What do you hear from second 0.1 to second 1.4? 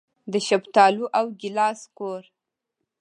د شفتالو او